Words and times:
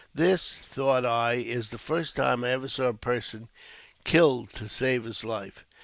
This, 0.15 0.57
thought 0.57 1.05
I, 1.05 1.33
is 1.33 1.69
the 1.69 1.77
first 1.77 2.15
time 2.15 2.43
I 2.43 2.49
ever 2.49 2.67
saw 2.67 2.85
a 2.85 2.93
person 2.95 3.49
killed 4.03 4.49
to 4.55 4.67
save 4.67 5.03
his 5.03 5.23
life. 5.23 5.63